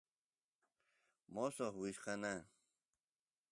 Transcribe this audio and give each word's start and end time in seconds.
mosoq 1.33 1.73
wichkana 1.81 2.33